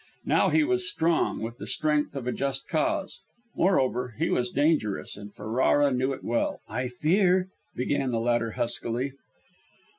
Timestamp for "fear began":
6.87-8.09